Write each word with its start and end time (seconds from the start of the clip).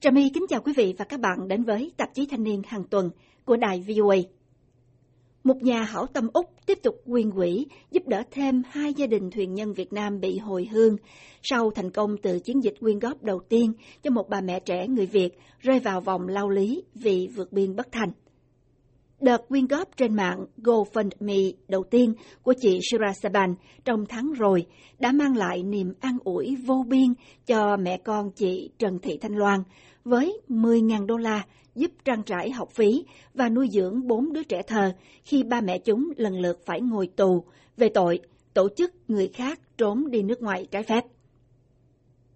Trà 0.00 0.10
My 0.10 0.30
kính 0.34 0.46
chào 0.48 0.60
quý 0.60 0.72
vị 0.76 0.94
và 0.98 1.04
các 1.04 1.20
bạn 1.20 1.48
đến 1.48 1.62
với 1.62 1.92
tạp 1.96 2.14
chí 2.14 2.26
thanh 2.26 2.42
niên 2.42 2.62
hàng 2.66 2.84
tuần 2.84 3.10
của 3.44 3.56
đài 3.56 3.84
VOA. 3.88 4.16
Một 5.44 5.62
nhà 5.62 5.82
hảo 5.82 6.06
tâm 6.06 6.28
Úc 6.32 6.46
tiếp 6.66 6.78
tục 6.82 6.94
quyên 7.06 7.30
quỹ 7.30 7.66
giúp 7.90 8.02
đỡ 8.06 8.22
thêm 8.30 8.62
hai 8.70 8.94
gia 8.94 9.06
đình 9.06 9.30
thuyền 9.30 9.54
nhân 9.54 9.72
Việt 9.72 9.92
Nam 9.92 10.20
bị 10.20 10.38
hồi 10.38 10.68
hương 10.72 10.96
sau 11.42 11.70
thành 11.70 11.90
công 11.90 12.16
từ 12.22 12.40
chiến 12.40 12.64
dịch 12.64 12.74
quyên 12.80 12.98
góp 12.98 13.22
đầu 13.22 13.40
tiên 13.48 13.72
cho 14.02 14.10
một 14.10 14.28
bà 14.28 14.40
mẹ 14.40 14.60
trẻ 14.60 14.86
người 14.88 15.06
Việt 15.06 15.38
rơi 15.58 15.80
vào 15.80 16.00
vòng 16.00 16.28
lao 16.28 16.48
lý 16.48 16.82
vì 16.94 17.28
vượt 17.36 17.52
biên 17.52 17.76
bất 17.76 17.92
thành. 17.92 18.10
Đợt 19.20 19.48
quyên 19.48 19.66
góp 19.66 19.96
trên 19.96 20.16
mạng 20.16 20.46
GoFundMe 20.56 21.52
đầu 21.68 21.84
tiên 21.90 22.14
của 22.42 22.54
chị 22.60 22.80
Shira 22.90 23.12
Saban 23.22 23.54
trong 23.84 24.06
tháng 24.08 24.32
rồi 24.32 24.66
đã 24.98 25.12
mang 25.12 25.36
lại 25.36 25.62
niềm 25.62 25.94
an 26.00 26.18
ủi 26.24 26.56
vô 26.66 26.84
biên 26.88 27.14
cho 27.46 27.76
mẹ 27.76 27.98
con 28.04 28.30
chị 28.30 28.70
Trần 28.78 28.98
Thị 29.02 29.18
Thanh 29.20 29.36
Loan 29.36 29.62
với 30.04 30.40
10.000 30.48 31.06
đô 31.06 31.16
la 31.16 31.44
giúp 31.74 31.90
trang 32.04 32.22
trải 32.22 32.50
học 32.50 32.68
phí 32.70 33.04
và 33.34 33.48
nuôi 33.48 33.68
dưỡng 33.72 34.06
bốn 34.06 34.32
đứa 34.32 34.42
trẻ 34.42 34.62
thơ 34.62 34.92
khi 35.24 35.42
ba 35.42 35.60
mẹ 35.60 35.78
chúng 35.78 36.12
lần 36.16 36.40
lượt 36.40 36.60
phải 36.66 36.80
ngồi 36.80 37.06
tù 37.06 37.44
về 37.76 37.88
tội 37.88 38.20
tổ 38.54 38.68
chức 38.76 38.92
người 39.08 39.28
khác 39.28 39.60
trốn 39.78 40.10
đi 40.10 40.22
nước 40.22 40.42
ngoài 40.42 40.66
trái 40.70 40.82
phép. 40.82 41.04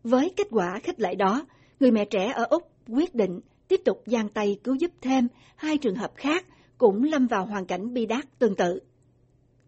Với 0.02 0.32
kết 0.36 0.46
quả 0.50 0.80
khích 0.82 1.00
lệ 1.00 1.14
đó, 1.14 1.46
người 1.80 1.90
mẹ 1.90 2.04
trẻ 2.04 2.32
ở 2.34 2.44
Úc 2.44 2.62
quyết 2.88 3.14
định 3.14 3.40
tiếp 3.68 3.80
tục 3.84 4.02
giang 4.06 4.28
tay 4.28 4.56
cứu 4.64 4.74
giúp 4.74 4.90
thêm 5.00 5.28
hai 5.56 5.78
trường 5.78 5.96
hợp 5.96 6.12
khác 6.16 6.46
cũng 6.82 7.02
lâm 7.04 7.26
vào 7.26 7.46
hoàn 7.46 7.66
cảnh 7.66 7.92
bi 7.94 8.06
đát 8.06 8.38
tương 8.38 8.54
tự. 8.54 8.80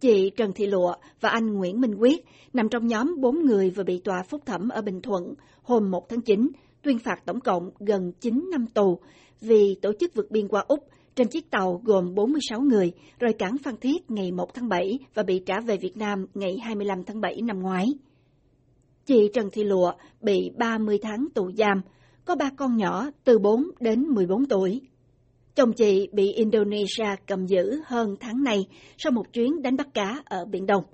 Chị 0.00 0.30
Trần 0.36 0.52
Thị 0.52 0.66
Lụa 0.66 0.94
và 1.20 1.28
anh 1.28 1.54
Nguyễn 1.54 1.80
Minh 1.80 1.94
Quyết 1.94 2.24
nằm 2.52 2.68
trong 2.68 2.86
nhóm 2.86 3.20
bốn 3.20 3.46
người 3.46 3.70
vừa 3.70 3.82
bị 3.82 4.00
tòa 4.04 4.22
phúc 4.22 4.42
thẩm 4.46 4.68
ở 4.68 4.82
Bình 4.82 5.00
Thuận 5.02 5.34
hôm 5.62 5.90
1 5.90 6.08
tháng 6.08 6.20
9 6.20 6.48
tuyên 6.82 6.98
phạt 6.98 7.16
tổng 7.26 7.40
cộng 7.40 7.70
gần 7.78 8.12
9 8.20 8.48
năm 8.50 8.66
tù 8.66 8.98
vì 9.40 9.74
tổ 9.82 9.92
chức 10.00 10.14
vượt 10.14 10.30
biên 10.30 10.48
qua 10.48 10.64
Úc 10.68 10.88
trên 11.14 11.28
chiếc 11.28 11.50
tàu 11.50 11.80
gồm 11.84 12.14
46 12.14 12.60
người 12.60 12.92
rời 13.18 13.32
cảng 13.32 13.56
Phan 13.64 13.76
Thiết 13.76 14.10
ngày 14.10 14.32
1 14.32 14.54
tháng 14.54 14.68
7 14.68 14.98
và 15.14 15.22
bị 15.22 15.42
trả 15.46 15.60
về 15.60 15.76
Việt 15.76 15.96
Nam 15.96 16.26
ngày 16.34 16.58
25 16.58 17.04
tháng 17.04 17.20
7 17.20 17.42
năm 17.42 17.60
ngoái. 17.60 17.86
Chị 19.06 19.30
Trần 19.34 19.48
Thị 19.52 19.64
Lụa 19.64 19.92
bị 20.20 20.50
30 20.58 20.98
tháng 21.02 21.26
tù 21.34 21.50
giam, 21.52 21.80
có 22.24 22.36
ba 22.36 22.50
con 22.56 22.76
nhỏ 22.76 23.10
từ 23.24 23.38
4 23.38 23.64
đến 23.80 24.02
14 24.02 24.46
tuổi. 24.46 24.80
Chồng 25.56 25.72
chị 25.72 26.08
bị 26.12 26.32
Indonesia 26.32 27.16
cầm 27.26 27.46
giữ 27.46 27.80
hơn 27.86 28.16
tháng 28.20 28.44
này 28.44 28.58
sau 28.98 29.12
một 29.12 29.32
chuyến 29.32 29.62
đánh 29.62 29.76
bắt 29.76 29.86
cá 29.94 30.22
ở 30.24 30.44
Biển 30.50 30.66
Đông. 30.66 30.84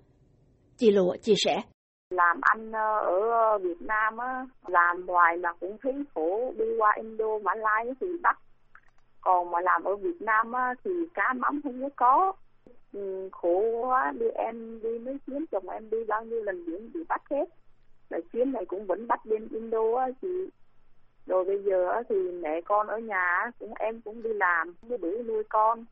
Chị 0.77 0.91
Lụa 0.91 1.17
chia 1.23 1.35
sẻ. 1.37 1.63
Làm 2.11 2.41
anh 2.41 2.73
ờ, 2.73 2.99
ở 3.07 3.59
Việt 3.59 3.83
Nam 3.83 4.17
á, 4.17 4.47
làm 4.67 5.09
hoài 5.09 5.37
mà 5.37 5.53
cũng 5.61 5.77
thấy 5.83 5.93
khổ, 6.15 6.53
đi 6.59 6.65
qua 6.79 6.93
Indo, 6.97 7.39
Mã 7.43 7.53
Lai 7.55 7.87
thì 8.01 8.07
bắt. 8.23 8.39
Còn 9.21 9.51
mà 9.51 9.59
làm 9.61 9.85
ở 9.85 9.97
Việt 9.97 10.21
Nam 10.21 10.53
á, 10.53 10.75
thì 10.85 10.91
cá 11.15 11.33
mắm 11.33 11.61
không 11.65 11.83
có 11.83 11.89
có. 11.97 12.33
Ừ, 12.93 13.29
khổ 13.33 13.63
quá, 13.83 14.13
đi 14.21 14.27
em 14.35 14.81
đi 14.83 14.99
mấy 14.99 15.17
chuyến 15.27 15.45
chồng 15.53 15.69
em 15.69 15.91
đi 15.91 15.99
bao 16.09 16.25
nhiêu 16.25 16.43
lần 16.43 16.67
biển 16.67 16.91
bị 16.95 17.01
bắt 17.09 17.23
hết. 17.31 17.45
Là 18.11 18.19
chuyến 18.33 18.53
này 18.53 18.65
cũng 18.65 18.87
vẫn 18.87 19.07
bắt 19.07 19.21
bên 19.27 19.49
Indo 19.49 19.97
á, 19.99 20.07
chị 20.23 20.29
rồi 21.31 21.45
bây 21.45 21.63
giờ 21.63 22.03
thì 22.09 22.17
mẹ 22.17 22.61
con 22.61 22.87
ở 22.87 22.99
nhà 22.99 23.51
cũng 23.59 23.75
em 23.79 24.01
cũng 24.01 24.23
đi 24.23 24.33
làm 24.33 24.75
cứ 24.89 24.97
bữa 24.97 25.23
nuôi 25.23 25.43
con. 25.49 25.85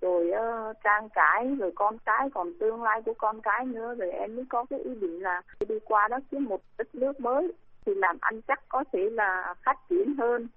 Rồi 0.00 0.30
uh, 0.30 0.76
trang 0.84 1.08
trải 1.14 1.56
rồi 1.58 1.72
con 1.74 1.98
cái 2.04 2.28
còn 2.34 2.52
tương 2.60 2.82
lai 2.82 3.02
của 3.02 3.14
con 3.18 3.40
cái 3.40 3.64
nữa. 3.64 3.94
Rồi 3.94 4.10
em 4.10 4.36
mới 4.36 4.44
có 4.48 4.64
cái 4.70 4.78
ý 4.78 4.94
định 4.94 5.22
là 5.22 5.42
đi 5.68 5.78
qua 5.84 6.08
đó 6.08 6.18
kiếm 6.30 6.44
một 6.44 6.60
đất 6.78 6.94
nước 6.94 7.20
mới. 7.20 7.52
Thì 7.86 7.94
làm 7.94 8.16
ăn 8.20 8.42
chắc 8.42 8.60
có 8.68 8.84
thể 8.92 9.10
là 9.10 9.54
phát 9.64 9.78
triển 9.90 10.14
hơn 10.18 10.48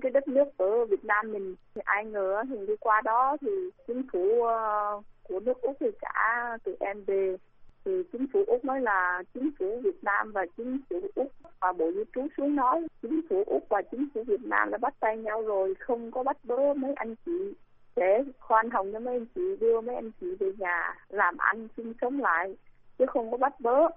cái 0.00 0.10
đất 0.10 0.28
nước 0.28 0.44
ở 0.56 0.84
Việt 0.84 1.04
Nam 1.04 1.32
mình. 1.32 1.54
Thì 1.74 1.80
ai 1.84 2.04
ngờ 2.04 2.42
thì 2.48 2.66
đi 2.66 2.76
qua 2.80 3.00
đó 3.00 3.36
thì 3.40 3.70
chính 3.86 4.02
phủ 4.12 4.42
uh, 4.42 5.04
của 5.28 5.40
nước 5.40 5.62
Úc 5.62 5.76
thì 5.80 5.90
cả 6.00 6.58
tụi 6.64 6.76
em 6.80 7.04
về 7.04 7.36
thì 7.84 7.92
chính 8.12 8.26
phủ 8.32 8.44
Úc 8.46 8.64
nói 8.64 8.80
là 8.80 9.22
chính 9.34 9.50
phủ 9.58 9.80
Việt 9.84 10.04
Nam 10.04 10.32
và 10.32 10.46
chính 10.56 10.78
phủ 10.90 11.00
Úc 11.14 11.32
và 11.60 11.72
Bộ 11.72 11.92
Di 11.92 12.02
trú 12.14 12.26
xuống 12.36 12.56
nói, 12.56 12.86
chính 13.02 13.20
phủ 13.30 13.44
Úc 13.46 13.68
và 13.68 13.82
chính 13.82 14.08
phủ 14.14 14.24
Việt 14.24 14.44
Nam 14.44 14.70
đã 14.70 14.78
bắt 14.78 14.94
tay 15.00 15.18
nhau 15.18 15.42
rồi, 15.42 15.74
không 15.78 16.10
có 16.10 16.22
bắt 16.22 16.36
bớ 16.44 16.74
mấy 16.74 16.94
anh 16.94 17.14
chị 17.26 17.54
để 17.96 18.24
khoan 18.38 18.70
hồng 18.70 18.92
cho 18.92 18.98
mấy 18.98 19.14
anh 19.14 19.26
chị, 19.34 19.56
đưa 19.60 19.80
mấy 19.80 19.94
anh 19.94 20.10
chị 20.20 20.26
về 20.40 20.52
nhà 20.58 20.94
làm 21.08 21.36
ăn 21.38 21.68
sinh 21.76 21.92
sống 22.00 22.20
lại, 22.20 22.56
chứ 22.98 23.06
không 23.06 23.30
có 23.30 23.36
bắt 23.36 23.60
bớ. 23.60 23.88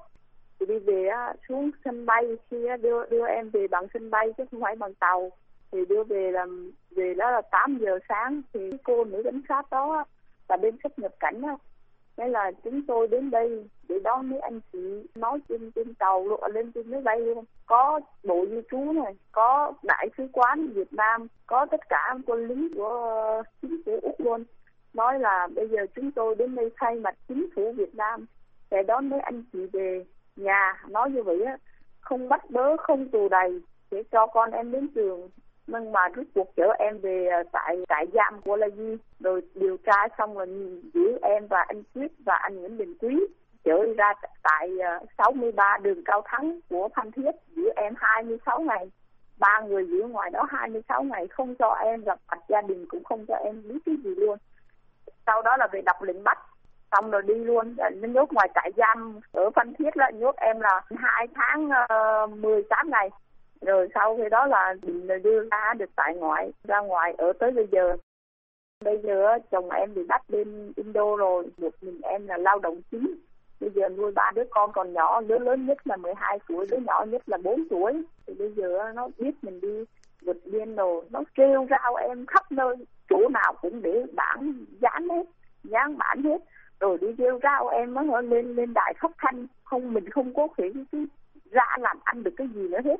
Thì 0.59 0.66
đi 0.66 0.79
về 0.79 1.09
xuống 1.47 1.72
sân 1.85 2.06
bay 2.06 2.24
khi 2.51 2.57
đưa 2.81 3.06
đưa 3.06 3.25
em 3.25 3.50
về 3.50 3.68
bằng 3.68 3.88
sân 3.94 4.09
bay 4.09 4.34
chứ 4.38 4.44
không 4.51 4.62
phải 4.62 4.75
bằng 4.75 4.94
tàu. 4.94 5.31
Thì 5.72 5.85
đưa 5.90 6.03
về 6.03 6.31
làm 6.31 6.72
về 6.91 7.13
đó 7.13 7.31
là 7.31 7.41
8 7.51 7.78
giờ 7.81 8.00
sáng 8.09 8.41
thì 8.53 8.72
cô 8.84 9.03
nữ 9.03 9.22
cảnh 9.24 9.41
sát 9.50 9.69
đó 9.72 10.06
là 10.50 10.57
bên 10.57 10.78
xuất 10.84 11.00
nhập 11.00 11.12
cảnh 11.19 11.41
đó 11.41 11.57
Thế 12.18 12.28
là 12.28 12.52
chúng 12.64 12.81
tôi 12.88 13.08
đến 13.08 13.31
đây 13.31 13.68
để 13.90 14.00
đón 14.03 14.30
mấy 14.30 14.40
anh 14.40 14.59
chị 14.74 15.08
nói 15.16 15.40
trên 15.50 15.72
trên 15.72 15.94
tàu 15.94 16.28
luôn, 16.28 16.40
lên 16.53 16.72
trên 16.72 16.92
máy 16.92 17.02
bay 17.02 17.20
luôn. 17.20 17.46
Có 17.66 18.00
bộ 18.24 18.46
di 18.50 18.62
trú 18.72 18.94
này, 18.94 19.16
có 19.31 19.74
đại 19.84 20.09
sứ 20.18 20.28
quán 20.34 20.68
Việt 20.68 20.94
Nam, 20.94 21.28
có 21.48 21.66
tất 21.66 21.90
cả 21.90 22.16
quân 22.25 22.48
lính 22.48 22.74
của 22.75 22.90
ờ, 22.90 23.44
chính 23.62 23.81
phủ 23.86 24.00
Úc 24.02 24.20
luôn. 24.20 24.44
Nói 24.94 25.20
là 25.20 25.48
bây 25.56 25.68
giờ 25.68 25.86
chúng 25.96 26.12
tôi 26.12 26.36
đến 26.36 26.56
đây 26.56 26.70
thay 26.75 26.96
mặt 26.96 27.16
chính 27.28 27.48
phủ 27.56 27.72
Việt 27.72 27.96
Nam 27.96 28.25
để 28.72 28.84
đón 28.84 29.09
mấy 29.09 29.20
anh 29.20 29.44
chị 29.54 29.59
về 29.74 30.06
nhà. 30.36 30.84
Nói 30.90 31.12
như 31.12 31.24
vậy 31.24 31.44
á, 31.46 31.58
không 32.00 32.30
bắt 32.30 32.50
bớ, 32.50 32.78
không 32.78 33.09
tù 33.09 33.30
đầy 33.30 33.62
để 33.92 34.04
cho 34.12 34.28
con 34.28 34.52
em 34.52 34.72
đến 34.72 34.88
trường 34.96 35.30
nhưng 35.68 35.92
mà 35.92 36.08
rút 36.14 36.28
cuộc 36.36 36.56
chở 36.56 36.74
em 36.80 36.98
về 37.00 37.28
à, 37.28 37.44
tại 37.52 37.78
trại 37.90 38.06
giam 38.14 38.42
của 38.42 38.56
La 38.56 38.68
Di 38.78 38.98
rồi 39.20 39.42
điều 39.56 39.78
tra 39.78 40.08
xong 40.18 40.38
rồi 40.38 40.48
giữ 40.94 41.18
em 41.22 41.48
và 41.48 41.66
anh 41.68 41.84
Quyết 41.96 42.12
và 42.26 42.36
anh 42.36 42.56
Nguyễn 42.56 42.78
Đình 42.78 42.98
Quý. 43.00 43.20
Chở 43.64 43.86
ra 43.98 44.14
tại 44.44 44.70
à, 44.84 45.00
63 45.18 45.78
đường 45.81 46.04
Cao 46.06 46.22
Thắng 46.25 46.59
của 46.70 46.90
Phan 46.96 47.12
Thiết. 47.12 47.31
Giữ 47.56 47.70
em 47.75 47.94
26 47.98 48.62
ngày. 48.62 48.92
Ba 49.40 49.62
người 49.62 49.88
giữ 49.88 50.08
ngoài 50.08 50.30
đó 50.30 50.46
26 50.50 51.04
ngày. 51.04 51.28
Không 51.28 51.56
cho 51.56 51.74
em 51.74 52.04
gặp 52.04 52.20
mặt 52.31 52.40
gia 52.50 52.62
đình 52.62 52.86
cũng 52.90 53.04
không 53.04 53.25
cho 53.28 53.36
em 53.36 53.62
biết 53.68 53.80
cái 53.86 53.96
gì 54.04 54.16
luôn. 54.16 54.38
Sau 55.25 55.42
đó 55.42 55.58
là 55.58 55.68
về 55.72 55.81
đọc 55.81 56.02
lệnh 56.02 56.24
bắt. 56.24 56.38
Xong 56.92 57.12
rồi 57.12 57.22
đi 57.22 57.34
luôn. 57.34 57.75
Nó 57.78 58.08
nhốt 58.08 58.34
ngoài 58.34 58.50
trại 58.56 58.72
giam 58.78 59.20
ở 59.31 59.50
Phan 59.56 59.74
Thiết 59.74 59.98
là 59.98 60.09
nhốt 60.09 60.36
em 60.36 60.59
là 60.59 60.81
hai 60.98 61.28
tháng 61.36 61.70
à, 61.70 61.88
uh, 62.24 62.30
18 62.30 62.90
ngày 62.90 63.09
rồi 63.66 63.88
sau 63.94 64.18
khi 64.18 64.30
đó 64.31 64.46
là 64.46 64.76
đưa 65.24 65.50
ra 65.52 65.74
được 65.78 65.90
tại 65.96 66.16
ngoại, 66.16 66.52
ra 66.64 66.80
ngoài 66.80 67.14
ở 67.18 67.34
tới 67.40 67.52
bây 67.52 67.68
giờ. 67.72 67.98
Bây 68.84 68.98
giờ 69.03 69.38
chồng 69.52 69.70
em 69.70 69.94
bị 69.94 70.03
bắt 70.08 70.22
bên 70.30 70.74
Indo 70.76 71.16
rồi, 71.16 71.48
một 71.58 71.74
mình 71.81 72.02
em 72.02 72.28
là 72.28 72.38
lao 72.38 72.59
động 72.59 72.81
chính. 72.92 73.16
Bây 73.59 73.70
giờ 73.70 73.90
nuôi 73.90 74.12
ba 74.12 74.31
đứa 74.36 74.44
con 74.50 74.72
còn 74.72 74.94
nhỏ, 74.94 75.22
đứa 75.22 75.40
lớn 75.40 75.66
nhất 75.66 75.78
là 75.88 75.96
12 75.98 76.40
tuổi, 76.48 76.68
đứa 76.72 76.78
nhỏ 76.78 77.06
nhất 77.08 77.30
là 77.30 77.38
4 77.38 77.70
tuổi. 77.70 78.04
Thì 78.28 78.34
bây 78.34 78.52
giờ 78.52 78.92
nó 78.96 79.08
biết 79.18 79.31
mình 79.42 79.62
đi 79.62 79.86
vượt 80.22 80.38
biên 80.46 80.75
rồi. 80.75 81.06
Nó 81.09 81.24
kêu 81.36 81.68
rao 81.70 81.96
em 81.96 82.25
khắp 82.25 82.52
nơi, 82.52 82.75
chỗ 83.09 83.30
nào 83.30 83.54
cũng 83.62 83.81
để 83.81 84.06
bản 84.14 84.66
dán 84.81 85.09
hết, 85.09 85.25
dán 85.64 85.98
bản 85.98 86.24
hết. 86.24 86.42
Rồi 86.80 86.98
đi 87.02 87.08
kêu 87.18 87.40
rao 87.44 87.68
em 87.68 87.94
nó 87.94 88.22
lên 88.22 88.56
lên 88.56 88.74
đài 88.74 88.94
khóc 88.98 89.12
thanh, 89.18 89.48
không, 89.64 89.94
mình 89.94 90.09
không 90.09 90.34
có 90.34 90.48
thể 90.58 90.72
ra 91.52 91.75
làm 91.80 91.98
ăn 92.04 92.24
được 92.24 92.34
cái 92.38 92.48
gì 92.48 92.68
nữa 92.68 92.81
hết 92.84 93.00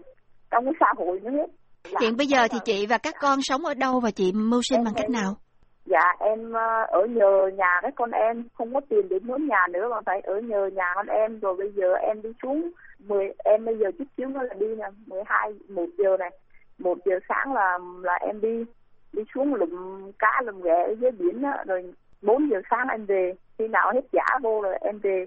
trong 0.52 0.66
cái 0.66 0.74
xã 0.80 0.94
hội 0.98 1.20
nữa 1.20 1.46
hiện 2.02 2.18
bây 2.18 2.28
giờ 2.28 2.48
thì 2.52 2.58
chị 2.66 2.86
và 2.90 2.98
các 2.98 3.16
con 3.22 3.40
sống 3.42 3.66
ở 3.66 3.74
đâu 3.74 4.00
và 4.00 4.12
chị 4.12 4.32
mưu 4.36 4.62
sinh 4.70 4.84
bằng 4.84 4.94
cách 4.96 5.10
nào? 5.10 5.36
Dạ 5.86 6.14
em 6.20 6.54
ờ, 6.54 6.86
ở 6.88 7.06
nhờ 7.06 7.50
nhà 7.58 7.80
các 7.82 7.94
con 7.96 8.12
em. 8.12 8.44
Không 8.54 8.74
có 8.74 8.82
tiền 8.90 9.10
để 9.10 9.20
mướn 9.20 9.48
nhà 9.48 9.68
nữa 9.70 9.88
mà 9.92 9.98
phải 10.06 10.22
ở 10.22 10.40
nhờ 10.40 10.70
nhà 10.74 10.92
con 10.96 11.08
em. 11.08 11.40
Rồi 11.40 11.56
bây 11.58 11.72
giờ 11.76 11.94
em 11.94 12.22
đi 12.22 12.30
xuống 12.44 12.72
mười 13.00 13.30
em 13.44 13.66
bây 13.66 13.78
giờ 13.78 13.86
chút 13.98 14.06
xíu 14.18 14.28
nữa 14.28 14.40
là 14.44 14.54
đi 14.54 14.68
nè. 14.78 14.86
mười 15.06 15.22
hai 15.26 15.54
một 15.70 15.86
giờ 15.98 16.18
này. 16.20 16.32
Một 16.78 16.98
giờ 17.06 17.16
sáng 17.30 17.54
là 17.54 17.78
là 18.02 18.14
em 18.14 18.42
đi. 18.42 18.64
Đi 19.14 19.24
xuống 19.36 19.54
lụm 19.54 19.72
cá 20.20 20.42
lụm 20.46 20.62
ghẹ 20.62 20.84
ở 20.88 20.96
dưới 21.00 21.12
biển 21.12 21.42
đó, 21.42 21.54
rồi 21.66 21.94
bốn 22.22 22.50
giờ 22.50 22.58
sáng 22.70 22.88
em 22.92 23.06
về. 23.06 23.34
Khi 23.58 23.68
nào 23.68 23.92
hết 23.94 24.02
giả 24.12 24.26
vô 24.44 24.62
rồi 24.62 24.76
em 24.82 25.00
về. 25.00 25.26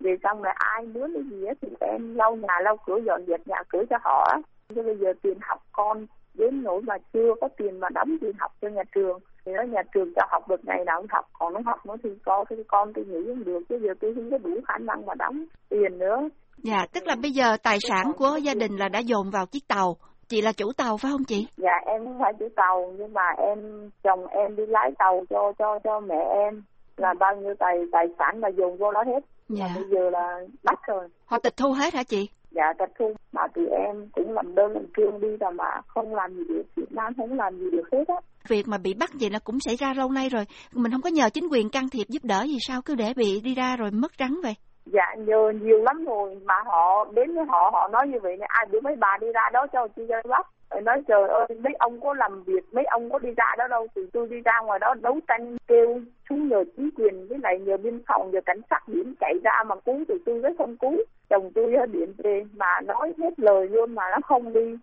Về 0.00 0.16
xong 0.22 0.42
rồi 0.42 0.52
ai 0.56 0.86
muốn 0.86 1.14
cái 1.14 1.22
gì 1.30 1.44
á 1.46 1.54
thì 1.62 1.68
em 1.80 2.14
lau 2.14 2.36
nhà 2.36 2.54
lau 2.62 2.76
cửa 2.86 2.98
dọn 3.06 3.26
dẹp 3.26 3.40
nhà 3.46 3.62
cửa 3.68 3.82
cho 3.90 3.96
họ 4.02 4.36
Chứ 4.74 4.82
bây 4.82 4.96
giờ 4.96 5.12
tiền 5.22 5.38
học 5.40 5.62
con 5.72 6.06
đến 6.34 6.62
nỗi 6.62 6.82
mà 6.82 6.94
chưa 7.12 7.34
có 7.40 7.48
tiền 7.56 7.80
mà 7.80 7.88
đóng 7.94 8.16
tiền 8.20 8.32
học 8.38 8.52
cho 8.60 8.68
nhà 8.68 8.82
trường 8.94 9.18
thì 9.44 9.52
nói 9.52 9.68
nhà 9.68 9.82
trường 9.94 10.12
cho 10.16 10.22
học 10.30 10.48
được 10.48 10.60
ngày 10.64 10.84
nào 10.86 11.00
cũng 11.00 11.06
học 11.10 11.24
còn 11.38 11.52
nó 11.54 11.60
học 11.66 11.86
nữa 11.86 11.94
thì 12.02 12.10
con 12.24 12.44
thì 12.50 12.56
con 12.68 12.92
tôi 12.94 13.04
nghĩ 13.04 13.18
không 13.26 13.44
được 13.44 13.60
chứ 13.68 13.78
giờ 13.82 13.94
tôi 14.00 14.14
không 14.14 14.30
có 14.30 14.38
đủ 14.38 14.50
khả 14.68 14.78
năng 14.78 15.06
mà 15.06 15.14
đóng 15.14 15.44
tiền 15.68 15.98
nữa. 15.98 16.28
Dạ 16.56 16.86
tức 16.92 17.06
là 17.06 17.16
bây 17.22 17.30
giờ 17.30 17.56
tài 17.62 17.78
sản 17.88 18.12
của 18.16 18.38
gia 18.42 18.54
đình 18.54 18.76
là 18.76 18.88
đã 18.88 18.98
dồn 18.98 19.30
vào 19.30 19.46
chiếc 19.46 19.68
tàu 19.68 19.96
chị 20.28 20.42
là 20.42 20.52
chủ 20.52 20.72
tàu 20.76 20.96
phải 20.96 21.10
không 21.12 21.24
chị? 21.24 21.46
Dạ 21.56 21.72
em 21.86 22.04
không 22.04 22.18
phải 22.20 22.32
chủ 22.38 22.48
tàu 22.56 22.92
nhưng 22.98 23.12
mà 23.12 23.28
em 23.38 23.90
chồng 24.02 24.26
em 24.26 24.56
đi 24.56 24.62
lái 24.66 24.90
tàu 24.98 25.24
cho 25.30 25.52
cho 25.58 25.78
cho 25.84 26.00
mẹ 26.00 26.24
em 26.44 26.62
là 26.96 27.14
bao 27.20 27.36
nhiêu 27.36 27.54
tài 27.58 27.76
tài 27.92 28.06
sản 28.18 28.40
là 28.40 28.48
dồn 28.48 28.76
vô 28.76 28.92
đó 28.92 29.02
hết. 29.06 29.20
Dạ. 29.48 29.66
bây 29.74 29.84
giờ 29.90 30.10
là 30.10 30.40
bắt 30.64 30.80
rồi. 30.86 31.08
Họ 31.26 31.38
tịch 31.38 31.56
thu 31.56 31.72
hết 31.72 31.94
hả 31.94 32.02
chị 32.02 32.28
dạ 32.50 32.72
tập 32.78 32.88
trung. 32.98 33.12
Mà 33.32 33.42
tụi 33.54 33.66
em 33.66 34.08
cũng 34.12 34.32
làm 34.32 34.54
đơn 34.54 34.72
làm 34.72 34.86
kêu 34.96 35.10
đi 35.20 35.36
rồi 35.36 35.52
mà 35.52 35.80
không 35.86 36.14
làm 36.14 36.34
gì 36.34 36.44
được. 36.48 36.62
Việt 36.76 36.92
Nam 36.92 37.12
không 37.16 37.32
làm 37.32 37.58
gì 37.58 37.70
được 37.70 37.84
hết 37.92 38.08
á. 38.08 38.14
Việc 38.48 38.68
mà 38.68 38.78
bị 38.78 38.94
bắt 38.94 39.10
vậy 39.20 39.30
nó 39.30 39.38
cũng 39.44 39.60
xảy 39.60 39.76
ra 39.76 39.94
lâu 39.96 40.10
nay 40.10 40.28
rồi. 40.28 40.44
Mình 40.74 40.92
không 40.92 41.02
có 41.02 41.10
nhờ 41.10 41.30
chính 41.34 41.48
quyền 41.50 41.70
can 41.70 41.88
thiệp 41.92 42.04
giúp 42.08 42.24
đỡ 42.24 42.42
gì 42.42 42.56
sao? 42.60 42.80
Cứ 42.84 42.94
để 42.94 43.12
bị 43.16 43.40
đi 43.44 43.54
ra 43.54 43.76
rồi 43.76 43.90
mất 43.90 44.12
trắng 44.18 44.40
vậy. 44.42 44.54
Dạ 44.86 45.14
nhờ 45.18 45.52
nhiều 45.62 45.82
lắm 45.82 46.04
rồi. 46.04 46.38
Mà 46.44 46.54
họ 46.66 47.04
đến 47.14 47.34
với 47.34 47.44
họ 47.48 47.70
họ 47.72 47.88
nói 47.92 48.08
như 48.08 48.18
vậy 48.22 48.36
này 48.36 48.48
ai 48.52 48.66
biểu 48.72 48.80
mấy 48.80 48.96
bà 48.96 49.18
đi 49.20 49.26
ra 49.34 49.42
đó 49.52 49.66
cho 49.72 49.88
chị 49.96 50.02
dân 50.08 50.20
bắt 50.28 50.46
nói 50.82 51.02
trời 51.08 51.28
ơi 51.28 51.46
mấy 51.64 51.72
ông 51.78 52.00
có 52.00 52.14
làm 52.14 52.42
việc 52.42 52.64
mấy 52.72 52.84
ông 52.84 53.10
có 53.10 53.18
đi 53.18 53.28
ra 53.36 53.54
đó 53.58 53.66
đâu. 53.70 53.86
Thì 53.96 54.02
tôi 54.12 54.26
đi 54.30 54.36
ra 54.44 54.52
ngoài 54.64 54.78
đó 54.78 54.94
đấu 55.00 55.20
tranh 55.28 55.56
kêu 55.68 56.00
xuống 56.28 56.48
nhờ 56.48 56.64
chính 56.76 56.90
quyền 56.96 57.26
với 57.28 57.38
lại 57.42 57.58
nhờ 57.58 57.76
biên 57.76 58.02
phòng 58.08 58.30
nhờ 58.30 58.40
cảnh 58.46 58.60
sát 58.70 58.82
biển 58.86 59.14
chạy 59.20 59.34
ra 59.44 59.62
mà 59.66 59.74
cứu 59.86 60.04
thì 60.08 60.14
tôi 60.26 60.38
rất 60.38 60.52
không 60.58 60.76
cứu 60.76 60.96
chồng 61.30 61.50
tôi 61.54 61.72
điện 61.92 62.12
về 62.18 62.42
mà 62.52 62.80
nói 62.86 63.12
hết 63.18 63.34
lời 63.36 63.68
luôn 63.68 63.94
mà 63.94 64.02
nó 64.12 64.18
không 64.28 64.52
đi 64.52 64.76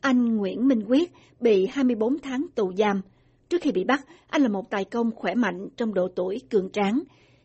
anh 0.00 0.36
Nguyễn 0.36 0.68
Minh 0.68 0.82
Quyết 0.88 1.12
bị 1.40 1.66
24 1.66 2.18
tháng 2.18 2.46
tù 2.54 2.72
giam. 2.72 3.00
Trước 3.48 3.62
khi 3.62 3.72
bị 3.72 3.84
bắt, 3.84 4.00
anh 4.28 4.42
là 4.42 4.48
một 4.48 4.70
tài 4.70 4.84
công 4.84 5.10
khỏe 5.10 5.34
mạnh 5.34 5.68
trong 5.76 5.94
độ 5.94 6.08
tuổi 6.16 6.40
cường 6.50 6.70
tráng. 6.70 7.02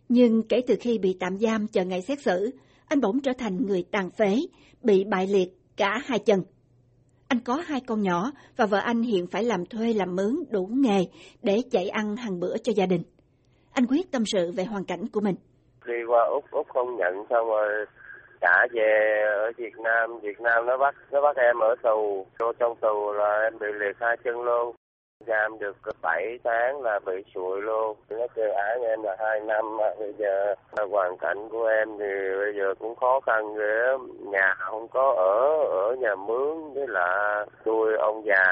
Nhưng 0.09 0.44
kể 0.44 0.62
từ 0.68 0.75
khi 0.80 0.97
bị 0.97 1.18
tạm 1.19 1.38
giam 1.38 1.68
chờ 1.68 1.86
ngày 1.86 2.01
xét 2.01 2.21
xử, 2.21 2.51
anh 2.86 3.01
bỗng 3.01 3.19
trở 3.19 3.33
thành 3.38 3.57
người 3.65 3.83
tàn 3.92 4.12
phế, 4.12 4.38
bị 4.83 5.03
bại 5.03 5.27
liệt 5.27 5.50
cả 5.77 6.01
hai 6.06 6.19
chân. 6.19 6.44
Anh 7.27 7.39
có 7.39 7.56
hai 7.65 7.81
con 7.81 8.01
nhỏ 8.01 8.31
và 8.57 8.65
vợ 8.65 8.77
anh 8.77 9.01
hiện 9.01 9.27
phải 9.27 9.44
làm 9.44 9.65
thuê 9.65 9.94
làm 9.94 10.15
mướn 10.15 10.36
đủ 10.50 10.69
nghề 10.74 11.06
để 11.44 11.62
chạy 11.71 11.89
ăn 11.89 12.15
hàng 12.15 12.39
bữa 12.39 12.57
cho 12.57 12.74
gia 12.75 12.86
đình. 12.86 13.03
Anh 13.71 13.86
quyết 13.86 14.12
tâm 14.12 14.24
sự 14.25 14.51
về 14.51 14.65
hoàn 14.65 14.86
cảnh 14.86 15.07
của 15.07 15.21
mình. 15.21 15.36
Đi 15.85 16.03
qua 16.07 16.23
Úc, 16.23 16.43
Úc 16.51 16.67
không 16.69 16.95
nhận 16.97 17.25
xong 17.29 17.47
rồi 17.47 17.85
trả 18.41 18.65
về 18.71 19.21
ở 19.27 19.51
Việt 19.57 19.77
Nam, 19.77 20.19
Việt 20.19 20.41
Nam 20.41 20.65
nó 20.65 20.77
bắt 20.77 20.95
nó 21.11 21.21
bắt 21.21 21.35
em 21.35 21.59
ở 21.59 21.75
tù, 21.83 22.25
vô 22.39 22.53
trong 22.59 22.75
tù 22.75 23.11
là 23.13 23.41
em 23.41 23.59
bị 23.59 23.67
liệt 23.73 23.95
hai 23.99 24.17
chân 24.23 24.43
luôn. 24.43 24.75
Giam 25.27 25.59
được 25.59 25.77
7 26.01 26.39
tháng 26.43 26.81
là 26.81 26.99
bị 27.05 27.13
sụi 27.33 27.61
luôn. 27.61 27.97
Nó 28.09 28.27
kêu 28.35 28.51
án 28.51 28.81
em 28.81 29.03
là 29.03 29.15
hai 29.19 29.39
năm, 29.39 29.77
mà 29.77 29.85
bây 29.99 30.13
giờ 30.13 30.55
hoàn 30.91 31.17
cảnh 31.17 31.49
của 31.49 31.65
em 31.65 31.89
thì 31.99 32.35
bây 32.38 32.53
giờ 32.57 32.73
cũng 32.79 32.95
khó 32.95 33.19
khăn 33.19 33.55
ghê 33.57 33.97
Nhà 34.19 34.55
không 34.57 34.88
có 34.88 35.13
ở, 35.17 35.63
ở 35.63 35.95
nhà 35.95 36.15
mướn 36.15 36.73
với 36.73 36.88
là 36.88 37.45
nuôi 37.65 37.93
ông 37.97 38.25
già 38.25 38.45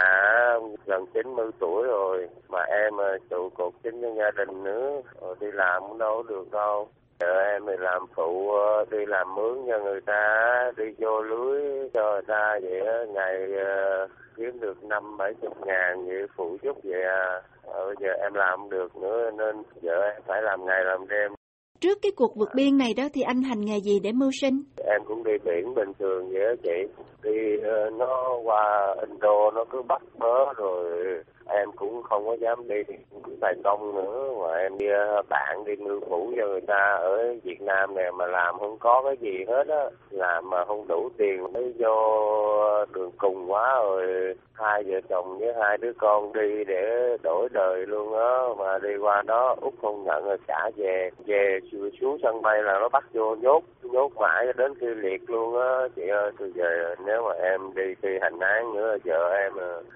gần 0.86 1.06
90 1.13 1.51
tuổi 1.59 1.83
rồi. 1.88 2.29
Mà 2.50 2.63
em 2.63 3.01
à, 3.01 3.18
trụ 3.29 3.50
cột 3.50 3.74
chính 3.83 4.01
cho 4.01 4.13
gia 4.18 4.31
đình 4.31 4.63
nữa, 4.63 5.01
rồi 5.21 5.36
đi 5.39 5.47
làm 5.51 5.81
cũng 5.81 5.97
đâu 5.97 6.24
được 6.24 6.51
đâu. 6.51 6.88
Em 7.54 7.62
thì 7.68 7.74
làm 7.80 8.06
phụ 8.16 8.52
ờ, 8.52 8.86
đi 8.92 9.06
làm 9.06 9.36
mướn 9.36 9.58
cho 9.68 9.80
người 9.80 10.02
ta, 10.02 10.72
đi 10.78 10.86
vô 10.98 11.22
lưới 11.22 11.90
cho 11.94 12.12
người 12.12 12.22
ta 12.28 12.60
vậy 12.62 13.08
ngày 13.14 13.36
uh, 13.52 14.12
kiếm 14.36 14.60
được 14.60 14.84
năm 14.84 15.18
bảy 15.18 15.34
chục 15.42 15.66
ngàn 15.66 16.06
vậy 16.06 16.28
phụ 16.36 16.58
giúp 16.64 16.78
vậy 16.84 17.04
à. 17.04 17.42
Ờ, 17.66 17.86
bây 17.86 17.96
giờ 18.00 18.10
em 18.22 18.34
làm 18.34 18.60
không 18.60 18.70
được 18.70 18.96
nữa 18.96 19.31
nên 19.38 19.64
giờ 19.81 20.02
em 20.02 20.22
phải 20.28 20.42
làm 20.42 20.66
ngày 20.66 20.84
làm 20.86 21.08
đêm. 21.08 21.31
Trước 21.80 21.98
cái 22.02 22.12
cuộc 22.16 22.36
vượt 22.36 22.50
biên 22.56 22.78
này 22.78 22.94
đó 22.98 23.04
thì 23.14 23.22
anh 23.22 23.42
hành 23.42 23.62
nghề 23.66 23.78
gì 23.78 24.00
để 24.04 24.12
mưu 24.12 24.31
sinh? 24.42 24.64
Em 24.86 25.02
cũng 25.06 25.24
đi 25.24 25.31
biển 25.46 25.74
bình 25.75 25.92
thường 26.00 26.30
vậy 26.31 26.42
đó 26.42 26.54
chị. 26.64 27.04
Đi 27.24 27.58
nó 27.98 28.38
qua 28.44 28.96
Indo 29.08 29.52
nó 29.52 29.66
cứ 29.72 29.81
bắt 29.81 30.02
bớ 30.20 30.54
rồi 30.54 31.04
em 31.48 31.72
cũng 31.72 32.04
không 32.04 32.25
có 32.25 32.34
dám 32.34 32.68
đi 32.68 32.84
thành 33.42 33.62
công 33.63 33.95
nữa. 33.95 34.30
Mà 34.42 34.57
em 34.57 34.78
đi 34.78 34.86
bạn 35.30 35.63
đi 35.66 35.75
mưu 35.75 36.00
phủ 36.10 36.34
cho 36.38 36.48
người 36.48 36.62
ta 36.62 36.98
ở 37.01 37.36
Việt 37.44 37.62
Nam 37.62 37.95
này 37.95 38.12
mà 38.12 38.25
làm 38.25 38.60
không 38.60 38.78
có 38.80 39.01
cái 39.06 39.18
gì 39.18 39.45
hết 39.48 39.68
á. 39.68 39.84
Làm 40.10 40.50
mà 40.50 40.66
không 40.66 40.88
đủ 40.88 41.10
tiền 41.18 41.54
mới 41.54 41.74
vô 41.80 41.95
đường 42.94 43.12
cùng 43.18 43.51
quá 43.51 43.80
rồi 43.84 44.36
hai 44.54 44.84
vợ 44.84 45.00
chồng 45.10 45.40
với 45.40 45.54
hai 45.62 45.78
đứa 45.78 45.94
con 45.98 46.34
đi 46.34 46.63
để 46.68 47.18
đổi 47.24 47.50
đời 47.51 47.86
luôn 47.86 48.13
á. 48.13 48.39
Mà 48.57 48.78
đi 48.78 48.96
qua 48.98 49.22
đó 49.22 49.56
út 49.62 49.74
không 49.81 50.04
nhận 50.04 50.25
rồi 50.25 50.38
trả 50.48 50.69
về. 50.75 51.10
Về 51.25 51.60
xuống 52.01 52.18
sân 52.24 52.42
bay 52.42 52.63
là 52.63 52.80
nó 52.80 52.89
bắt 52.89 53.04
vô 53.13 53.36
nhốt 53.36 53.63
nhốt 53.84 54.12
mãi 54.16 54.46
cho 54.46 54.54
đến 54.54 54.74
khi 54.81 54.88
liệt 54.88 55.30
luôn 55.30 55.62
á. 55.62 55.88
Chị 55.96 56.07
ơi 56.07 56.31
tôi 56.39 56.51
về 56.56 56.96
nếu 57.06 57.24
mà 57.24 57.34
em 57.42 57.74
đi 57.75 57.96
thi 58.01 58.10
hành 58.22 58.39
án 58.39 58.74
nữa 58.74 58.98
vợ 59.06 59.30
em 59.30 59.54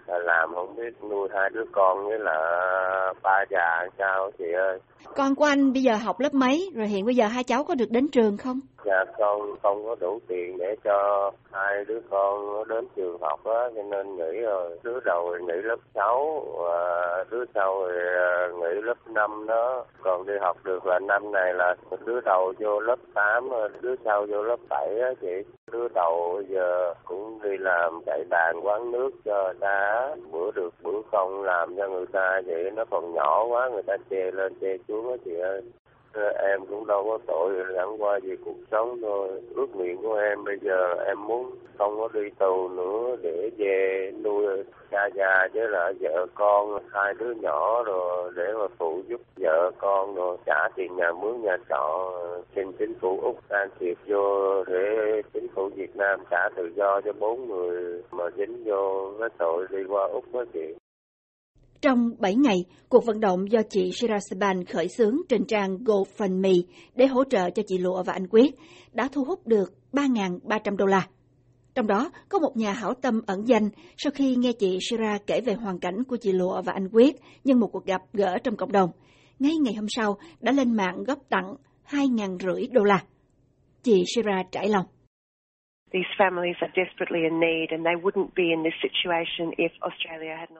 à, 0.08 0.18
làm 0.20 0.54
không 0.54 0.76
biết 0.76 0.94
nuôi 1.10 1.30
hai 1.40 1.50
đứa 1.54 1.66
con 1.72 2.08
với 2.08 2.20
là 2.20 3.14
ba 3.24 3.46
già 3.50 3.88
sao 3.98 4.32
chị 4.38 4.46
ơi? 4.54 4.80
Con 5.16 5.36
của 5.36 5.46
anh 5.46 5.74
bây 5.74 5.84
giờ 5.84 5.96
học 5.96 6.20
lớp 6.20 6.34
mấy? 6.34 6.70
Rồi 6.76 6.88
hiện 6.88 7.06
bây 7.06 7.16
giờ 7.16 7.28
hai 7.28 7.44
cháu 7.44 7.64
có 7.64 7.76
được 7.76 7.92
đến 7.92 8.08
trường 8.08 8.38
không? 8.38 8.60
Dạ 8.86 9.06
con 9.18 9.56
không 9.64 9.86
có 9.86 9.96
đủ 10.00 10.20
tiền 10.28 10.58
để 10.58 10.76
cho 10.84 11.32
hai 11.52 11.86
đứa 11.88 12.00
con 12.10 12.68
đến 12.68 12.88
trường 12.96 13.18
học 13.22 13.40
á 13.46 13.62
cho 13.76 13.84
nên 13.84 14.16
nghỉ 14.16 14.42
rồi. 14.42 14.80
Đứa 14.84 15.00
đầu 15.06 15.36
thì 15.38 15.46
nghỉ 15.46 15.62
lớp 15.62 15.80
6 15.96 16.46
và 16.58 17.24
đứa 17.30 17.44
sau 17.56 17.88
thì 17.88 18.00
à, 18.18 18.48
nghỉ 18.60 18.82
lớp 18.82 19.08
5 19.08 19.48
đó. 19.48 19.86
Còn 20.02 20.26
đi 20.26 20.34
học 20.42 20.58
được 20.64 20.86
là 20.86 21.00
năm 21.00 21.32
này 21.32 21.54
là 21.54 21.76
đứa 22.06 22.22
đầu 22.22 22.54
vô 22.60 22.80
lớp 22.80 23.00
8 23.14 23.50
đứa 23.82 23.96
sau 24.06 24.26
vô 24.30 24.44
lớp 24.44 24.60
7 24.70 25.00
á 25.00 25.10
chị 25.22 25.28
đứa 25.72 25.88
đầu 25.88 26.42
giờ 26.50 26.94
cũng 27.06 27.40
đi 27.44 27.58
làm 27.58 28.02
chạy 28.06 28.24
bàn 28.30 28.60
quán 28.64 28.92
nước 28.92 29.10
cho 29.26 29.54
đá, 29.60 30.10
ta 30.10 30.16
bữa 30.32 30.52
được 30.52 30.74
bữa 30.84 31.02
không 31.12 31.44
làm 31.44 31.76
cho 31.78 31.90
người 31.90 32.06
ta 32.12 32.42
vậy 32.46 32.72
nó 32.76 32.86
còn 32.90 33.14
nhỏ 33.14 33.46
quá 33.46 33.70
người 33.70 33.84
ta 33.84 33.98
chê 34.10 34.32
lên 34.32 34.54
chê 34.62 34.78
xuống 34.88 35.10
á 35.10 35.18
chị 35.26 35.36
ơi. 35.36 35.62
Em 36.38 36.66
cũng 36.66 36.88
đâu 36.88 37.04
có 37.04 37.18
tội 37.28 37.54
chẳng 37.76 38.02
qua 38.02 38.20
vì 38.24 38.36
cuộc 38.46 38.56
sống 38.72 39.02
thôi. 39.02 39.42
Ước 39.56 39.68
nguyện 39.74 39.98
của 40.02 40.16
em 40.16 40.44
bây 40.44 40.58
giờ 40.62 40.96
em 41.06 41.28
muốn 41.28 41.52
không 41.78 42.00
có 42.00 42.10
đi 42.14 42.30
tù 42.40 42.70
nữa 42.70 43.16
để 43.22 43.50
về 43.58 44.12
nuôi 44.24 44.37
cha 44.98 45.10
già 45.16 45.48
với 45.54 45.68
lại 45.70 45.94
vợ 46.00 46.26
con 46.36 46.84
hai 46.92 47.14
đứa 47.20 47.34
nhỏ 47.42 47.84
rồi 47.84 48.32
để 48.36 48.54
mà 48.60 48.68
phụ 48.78 49.02
giúp 49.08 49.22
vợ 49.36 49.72
con 49.78 50.16
rồi 50.16 50.38
trả 50.46 50.70
tiền 50.76 50.96
nhà 50.96 51.12
mướn 51.22 51.42
nhà 51.42 51.58
trọ 51.70 52.14
xin 52.56 52.72
chính 52.80 52.94
phủ 53.02 53.20
úc 53.22 53.50
can 53.50 53.70
thiệp 53.80 53.98
vô 54.08 54.64
để 54.64 55.22
chính 55.34 55.48
phủ 55.56 55.70
việt 55.76 55.96
nam 55.96 56.20
trả 56.32 56.50
tự 56.56 56.70
do 56.76 57.02
cho 57.06 57.14
bốn 57.20 57.48
người 57.48 58.02
mà 58.12 58.24
dính 58.38 58.64
vô 58.66 59.12
cái 59.20 59.30
tội 59.38 59.66
đi 59.72 59.78
qua 59.90 60.08
úc 60.14 60.24
đó 60.34 60.44
chị 60.54 60.76
trong 61.82 62.12
7 62.20 62.36
ngày, 62.36 62.58
cuộc 62.90 63.06
vận 63.06 63.20
động 63.20 63.52
do 63.52 63.60
chị 63.70 63.92
Shirasaban 63.92 64.66
khởi 64.66 64.88
xướng 64.88 65.16
trên 65.30 65.46
trang 65.48 65.78
GoFundMe 65.78 66.62
để 66.96 67.08
hỗ 67.08 67.24
trợ 67.24 67.50
cho 67.50 67.64
chị 67.68 67.78
Lụa 67.78 68.04
và 68.04 68.14
anh 68.14 68.28
Quyết 68.28 68.56
đã 68.94 69.10
thu 69.14 69.24
hút 69.24 69.48
được 69.48 69.70
3.300 69.94 70.76
đô 70.76 70.86
la. 70.86 71.08
Trong 71.78 71.88
đó 71.88 72.10
có 72.30 72.40
một 72.40 72.52
nhà 72.56 72.74
hảo 72.74 72.94
tâm 72.94 73.22
ẩn 73.28 73.48
danh 73.48 73.70
sau 73.98 74.12
khi 74.16 74.36
nghe 74.36 74.52
chị 74.60 74.78
Shira 74.82 75.18
kể 75.28 75.42
về 75.42 75.54
hoàn 75.54 75.80
cảnh 75.80 76.04
của 76.08 76.18
chị 76.22 76.32
Lụa 76.32 76.62
và 76.62 76.74
anh 76.74 76.88
Quyết 76.92 77.16
nhân 77.44 77.60
một 77.60 77.68
cuộc 77.72 77.86
gặp 77.86 78.02
gỡ 78.14 78.38
trong 78.44 78.56
cộng 78.56 78.72
đồng. 78.72 78.90
Ngay 79.40 79.52
ngày 79.64 79.74
hôm 79.74 79.86
sau 79.90 80.18
đã 80.40 80.52
lên 80.52 80.76
mạng 80.76 81.04
góp 81.04 81.18
tặng 81.30 81.56
2.500 81.90 82.74
đô 82.74 82.84
la. 82.84 83.04
Chị 83.84 84.04
Shira 84.16 84.44
trải 84.52 84.70
lòng. 84.70 84.86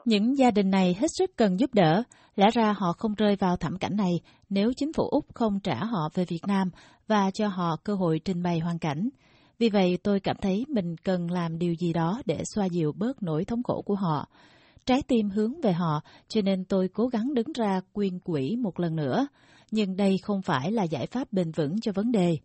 Những 0.04 0.38
gia 0.38 0.50
đình 0.50 0.70
này 0.70 0.96
hết 1.00 1.08
sức 1.18 1.30
cần 1.36 1.60
giúp 1.60 1.70
đỡ. 1.74 2.02
Lẽ 2.36 2.46
ra 2.54 2.74
họ 2.78 2.92
không 2.98 3.14
rơi 3.14 3.36
vào 3.40 3.56
thảm 3.56 3.78
cảnh 3.80 3.96
này 3.96 4.12
nếu 4.50 4.72
chính 4.76 4.92
phủ 4.92 5.08
Úc 5.10 5.24
không 5.34 5.58
trả 5.64 5.74
họ 5.74 6.08
về 6.14 6.24
Việt 6.28 6.42
Nam 6.48 6.70
và 7.08 7.30
cho 7.34 7.48
họ 7.48 7.76
cơ 7.84 7.94
hội 7.94 8.20
trình 8.24 8.42
bày 8.42 8.58
hoàn 8.58 8.78
cảnh. 8.78 9.08
Vì 9.58 9.68
vậy 9.68 9.98
tôi 10.02 10.20
cảm 10.20 10.36
thấy 10.42 10.64
mình 10.68 10.96
cần 10.96 11.30
làm 11.30 11.58
điều 11.58 11.74
gì 11.74 11.92
đó 11.92 12.22
để 12.26 12.42
xoa 12.54 12.66
dịu 12.66 12.92
bớt 12.92 13.22
nỗi 13.22 13.44
thống 13.44 13.62
khổ 13.62 13.82
của 13.82 13.94
họ. 13.94 14.28
Trái 14.86 15.02
tim 15.08 15.30
hướng 15.30 15.60
về 15.60 15.72
họ, 15.72 16.00
cho 16.28 16.42
nên 16.42 16.64
tôi 16.64 16.88
cố 16.88 17.06
gắng 17.06 17.34
đứng 17.34 17.52
ra 17.54 17.80
quyên 17.92 18.18
quỹ 18.18 18.56
một 18.56 18.80
lần 18.80 18.96
nữa. 18.96 19.26
Nhưng 19.70 19.96
đây 19.96 20.16
không 20.22 20.42
phải 20.42 20.72
là 20.72 20.82
giải 20.82 21.06
pháp 21.06 21.32
bền 21.32 21.52
vững 21.52 21.80
cho 21.80 21.92
vấn 21.92 22.12
đề. 22.12 22.38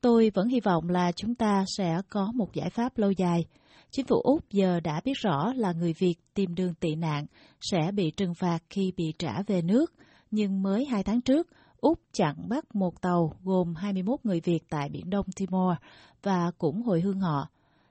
Tôi 0.00 0.30
vẫn 0.34 0.48
hy 0.48 0.60
vọng 0.60 0.88
là 0.88 1.12
chúng 1.12 1.34
ta 1.34 1.64
sẽ 1.76 2.00
có 2.08 2.32
một 2.34 2.54
giải 2.54 2.70
pháp 2.70 2.98
lâu 2.98 3.10
dài. 3.10 3.44
Chính 3.90 4.06
phủ 4.06 4.20
Úc 4.20 4.50
giờ 4.50 4.80
đã 4.80 5.00
biết 5.04 5.12
rõ 5.16 5.52
là 5.56 5.72
người 5.72 5.94
Việt 5.98 6.14
tìm 6.34 6.54
đường 6.54 6.74
tị 6.74 6.94
nạn 6.94 7.26
sẽ 7.60 7.90
bị 7.94 8.10
trừng 8.10 8.34
phạt 8.34 8.58
khi 8.70 8.92
bị 8.96 9.12
trả 9.18 9.42
về 9.46 9.62
nước, 9.62 9.92
nhưng 10.30 10.62
mới 10.62 10.84
hai 10.84 11.02
tháng 11.02 11.20
trước, 11.20 11.48
Úc 11.80 12.00
chặn 12.12 12.48
bắt 12.48 12.74
một 12.74 13.00
tàu 13.00 13.32
gồm 13.44 13.74
21 13.74 14.20
người 14.24 14.40
Việt 14.40 14.58
tại 14.68 14.88
Biển 14.88 15.10
Đông 15.10 15.26
Timor 15.36 15.74
và 16.22 16.50
cũng 16.58 16.82
hồi 16.82 17.00
hương 17.00 17.20
họ. 17.20 17.48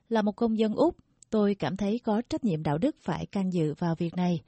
Là 0.08 0.22
một 0.22 0.32
công 0.36 0.58
dân 0.58 0.74
Úc, 0.74 0.96
tôi 1.30 1.54
cảm 1.54 1.76
thấy 1.76 1.98
có 2.04 2.22
trách 2.28 2.44
nhiệm 2.44 2.62
đạo 2.62 2.78
đức 2.78 2.96
phải 3.02 3.26
can 3.26 3.52
dự 3.52 3.74
vào 3.78 3.94
việc 3.94 4.16
này. 4.16 4.40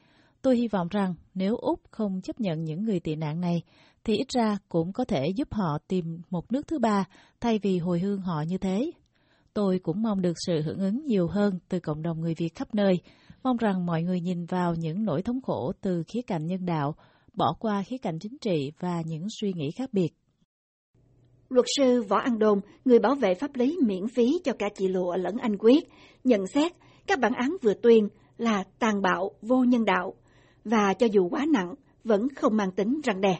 Tôi 0.43 0.57
hy 0.57 0.69
vọng 0.69 0.89
rằng 0.91 1.15
nếu 1.35 1.57
Úc 1.57 1.81
không 1.91 2.21
chấp 2.21 2.41
nhận 2.41 2.65
những 2.65 2.85
người 2.85 3.01
tị 3.01 3.17
nạn 3.17 3.41
này, 3.41 3.63
thì 4.05 4.17
ít 4.17 4.29
ra 4.29 4.59
cũng 4.69 4.93
có 4.93 5.05
thể 5.05 5.29
giúp 5.29 5.55
họ 5.55 5.79
tìm 5.89 6.21
một 6.31 6.53
nước 6.53 6.67
thứ 6.67 6.79
ba 6.79 7.05
thay 7.41 7.59
vì 7.63 7.79
hồi 7.79 8.01
hương 8.01 8.21
họ 8.21 8.43
như 8.49 8.59
thế. 8.59 8.91
Tôi 9.55 9.79
cũng 9.79 10.03
mong 10.03 10.23
được 10.23 10.37
sự 10.47 10.63
hưởng 10.63 10.79
ứng 10.79 11.05
nhiều 11.05 11.29
hơn 11.29 11.59
từ 11.69 11.81
cộng 11.81 12.03
đồng 12.03 12.21
người 12.21 12.35
Việt 12.35 12.55
khắp 12.55 12.75
nơi, 12.75 13.01
mong 13.43 13.57
rằng 13.57 13.87
mọi 13.87 14.03
người 14.03 14.21
nhìn 14.21 14.47
vào 14.47 14.75
những 14.75 15.05
nỗi 15.05 15.23
thống 15.23 15.41
khổ 15.43 15.73
từ 15.81 16.03
khía 16.07 16.23
cạnh 16.23 16.47
nhân 16.47 16.67
đạo, 16.67 16.95
bỏ 17.33 17.55
qua 17.59 17.83
khía 17.83 17.99
cạnh 17.99 18.19
chính 18.19 18.39
trị 18.41 18.73
và 18.81 19.03
những 19.07 19.27
suy 19.41 19.53
nghĩ 19.53 19.71
khác 19.71 19.91
biệt. 19.93 20.09
Luật 21.49 21.67
sư 21.77 22.03
Võ 22.03 22.19
An 22.19 22.39
Đôn, 22.39 22.61
người 22.85 22.99
bảo 22.99 23.15
vệ 23.15 23.35
pháp 23.35 23.57
lý 23.57 23.79
miễn 23.87 24.09
phí 24.09 24.41
cho 24.45 24.53
cả 24.59 24.69
chị 24.75 24.89
Lụa 24.89 25.17
lẫn 25.17 25.37
anh 25.37 25.57
Quyết, 25.59 25.85
nhận 26.25 26.47
xét 26.47 26.73
các 27.07 27.19
bản 27.21 27.33
án 27.35 27.57
vừa 27.63 27.75
tuyên 27.75 28.09
là 28.39 28.65
tàn 28.79 29.03
bạo, 29.03 29.31
vô 29.43 29.65
nhân 29.65 29.85
đạo 29.85 30.15
và 30.65 30.95
cho 30.95 31.07
dù 31.13 31.29
quá 31.29 31.47
nặng 31.53 31.75
vẫn 32.05 32.29
không 32.37 32.57
mang 32.57 32.71
tính 32.71 33.01
răng 33.05 33.21
đe. 33.21 33.39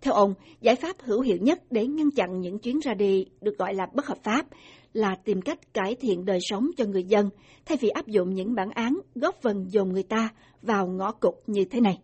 Theo 0.00 0.14
ông, 0.14 0.34
giải 0.60 0.76
pháp 0.76 0.96
hữu 1.00 1.20
hiệu 1.20 1.36
nhất 1.40 1.62
để 1.70 1.86
ngăn 1.86 2.10
chặn 2.10 2.40
những 2.40 2.58
chuyến 2.58 2.80
ra 2.80 2.94
đi 2.94 3.26
được 3.40 3.58
gọi 3.58 3.74
là 3.74 3.86
bất 3.94 4.06
hợp 4.06 4.18
pháp 4.22 4.46
là 4.92 5.16
tìm 5.24 5.42
cách 5.42 5.74
cải 5.74 5.94
thiện 5.94 6.24
đời 6.24 6.38
sống 6.40 6.70
cho 6.76 6.84
người 6.84 7.04
dân 7.04 7.28
thay 7.66 7.78
vì 7.80 7.88
áp 7.88 8.06
dụng 8.06 8.34
những 8.34 8.54
bản 8.54 8.70
án 8.70 8.98
góp 9.14 9.42
phần 9.42 9.64
dồn 9.68 9.92
người 9.92 10.02
ta 10.02 10.28
vào 10.62 10.86
ngõ 10.86 11.12
cụt 11.12 11.34
như 11.46 11.64
thế 11.64 11.80
này. 11.80 11.98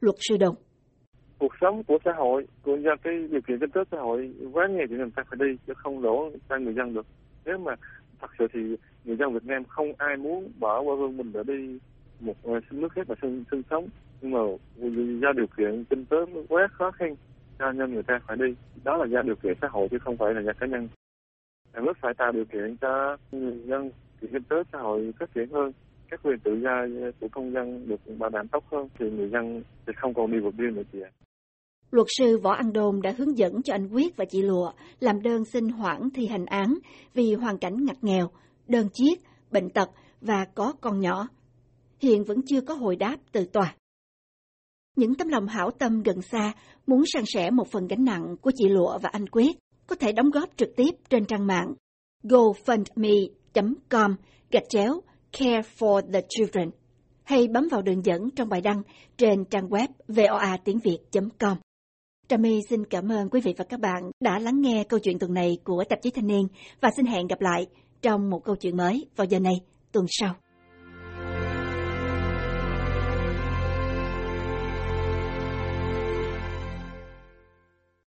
Luật 0.00 0.16
sư 0.28 0.36
Đồng. 0.36 0.54
Cuộc 1.38 1.52
sống 1.60 1.84
của 1.84 1.98
xã 2.04 2.12
hội 2.16 2.46
của 2.62 2.76
do 2.76 2.90
cái 3.02 3.14
điều 3.30 3.40
kiện 3.40 3.58
kinh 3.58 3.70
tế 3.70 3.80
xã 3.90 3.98
hội 4.00 4.34
quá 4.52 4.66
nghèo 4.70 4.86
thì 4.90 4.96
người 4.96 5.10
ta 5.16 5.22
phải 5.30 5.38
đi 5.48 5.56
chứ 5.66 5.72
không 5.76 6.02
đổ 6.02 6.30
cho 6.48 6.58
người 6.58 6.74
dân 6.74 6.94
được. 6.94 7.06
Nếu 7.44 7.58
mà 7.58 7.72
thật 8.20 8.30
sự 8.38 8.46
thì 8.52 8.60
người 9.04 9.16
dân 9.16 9.32
Việt 9.32 9.44
Nam 9.44 9.64
không 9.64 9.92
ai 9.98 10.16
muốn 10.16 10.52
bỏ 10.58 10.80
qua 10.80 10.96
hương 10.96 11.16
mình 11.16 11.32
để 11.32 11.40
đi 11.46 11.78
một 12.20 12.36
ờ, 12.42 12.60
nước 12.70 12.92
khác 12.92 13.08
mà 13.08 13.14
sinh, 13.22 13.44
sinh 13.50 13.62
sống. 13.70 13.88
Nhưng 14.20 14.30
mà 14.30 14.40
do 15.20 15.32
điều 15.36 15.46
kiện 15.56 15.84
kinh 15.90 16.04
tế 16.04 16.16
quá 16.48 16.68
khó 16.72 16.90
khăn 16.90 17.14
cho 17.58 17.72
nên 17.72 17.92
người 17.94 18.02
ta 18.02 18.18
phải 18.26 18.36
đi. 18.36 18.54
Đó 18.84 18.96
là 18.96 19.06
do 19.06 19.22
điều 19.22 19.36
kiện 19.36 19.52
xã 19.60 19.68
hội 19.68 19.88
chứ 19.90 19.98
không 19.98 20.16
phải 20.16 20.34
là 20.34 20.40
do 20.40 20.52
cá 20.60 20.66
nhân. 20.66 20.88
Nhà 21.74 21.80
nước 21.80 21.92
phải 22.00 22.14
tạo 22.14 22.32
điều 22.32 22.44
kiện 22.44 22.76
cho 22.76 23.16
người 23.32 23.58
dân 23.64 23.90
thì 24.20 24.28
kinh 24.32 24.42
tế 24.42 24.56
xã 24.72 24.78
hội 24.78 25.12
phát 25.18 25.34
triển 25.34 25.48
hơn 25.48 25.72
các 26.10 26.20
quyền 26.22 26.38
tự 26.44 26.50
do 26.62 26.86
của 27.20 27.28
công 27.32 27.52
dân 27.52 27.88
được 27.88 28.00
bảo 28.18 28.30
đảm 28.30 28.48
tốt 28.48 28.64
hơn 28.72 28.88
thì 28.98 29.10
người 29.10 29.30
dân 29.32 29.62
sẽ 29.86 29.92
không 30.00 30.14
còn 30.14 30.32
đi 30.32 30.38
vượt 30.38 30.54
biên 30.58 30.74
nữa 30.74 30.82
chị 30.92 30.98
ạ. 31.00 31.10
Luật 31.90 32.06
sư 32.18 32.38
Võ 32.38 32.52
An 32.52 32.72
Đôn 32.72 33.02
đã 33.02 33.14
hướng 33.18 33.38
dẫn 33.38 33.62
cho 33.62 33.74
anh 33.74 33.88
Quyết 33.88 34.16
và 34.16 34.24
chị 34.30 34.42
Lụa 34.42 34.72
làm 35.00 35.22
đơn 35.22 35.44
xin 35.44 35.68
hoãn 35.68 36.10
thi 36.14 36.26
hành 36.26 36.46
án 36.46 36.78
vì 37.14 37.34
hoàn 37.34 37.58
cảnh 37.58 37.84
ngặt 37.84 37.96
nghèo, 38.02 38.30
đơn 38.68 38.88
chiếc, 38.92 39.14
bệnh 39.50 39.70
tật 39.70 39.88
và 40.20 40.46
có 40.54 40.72
con 40.80 41.00
nhỏ. 41.00 41.28
Hiện 42.00 42.24
vẫn 42.24 42.40
chưa 42.46 42.60
có 42.60 42.74
hồi 42.74 42.96
đáp 42.96 43.16
từ 43.32 43.46
tòa. 43.52 43.74
Những 44.96 45.14
tấm 45.14 45.28
lòng 45.28 45.46
hảo 45.46 45.70
tâm 45.70 46.02
gần 46.02 46.22
xa 46.22 46.52
muốn 46.86 47.02
san 47.06 47.24
sẻ 47.26 47.50
một 47.50 47.68
phần 47.68 47.86
gánh 47.86 48.04
nặng 48.04 48.36
của 48.40 48.50
chị 48.54 48.68
Lụa 48.68 48.98
và 49.02 49.08
anh 49.12 49.26
Quyết 49.26 49.56
có 49.86 49.96
thể 49.96 50.12
đóng 50.12 50.30
góp 50.30 50.48
trực 50.56 50.76
tiếp 50.76 50.90
trên 51.08 51.24
trang 51.24 51.46
mạng 51.46 51.74
gofundme.com 52.22 54.16
gạch 54.50 54.68
chéo 54.68 55.00
Care 55.32 55.62
for 55.78 56.12
the 56.12 56.20
Children, 56.28 56.70
hay 57.24 57.48
bấm 57.48 57.68
vào 57.68 57.82
đường 57.82 58.04
dẫn 58.04 58.30
trong 58.36 58.48
bài 58.48 58.60
đăng 58.60 58.82
trên 59.16 59.44
trang 59.44 59.68
web 59.68 59.88
voa 60.08 60.56
tiếng 60.64 60.78
việt.com. 60.78 61.56
Trà 62.28 62.36
My 62.36 62.62
xin 62.68 62.84
cảm 62.84 63.12
ơn 63.12 63.30
quý 63.30 63.40
vị 63.40 63.54
và 63.56 63.64
các 63.64 63.80
bạn 63.80 64.10
đã 64.20 64.38
lắng 64.38 64.60
nghe 64.60 64.84
câu 64.84 65.00
chuyện 65.00 65.18
tuần 65.18 65.34
này 65.34 65.58
của 65.64 65.84
tạp 65.88 66.02
chí 66.02 66.10
Thanh 66.10 66.26
niên 66.26 66.48
và 66.80 66.90
xin 66.96 67.06
hẹn 67.06 67.26
gặp 67.26 67.40
lại 67.40 67.66
trong 68.02 68.30
một 68.30 68.44
câu 68.44 68.56
chuyện 68.56 68.76
mới 68.76 69.06
vào 69.16 69.26
giờ 69.26 69.38
này, 69.38 69.60
tuần 69.92 70.06
sau. 70.08 70.34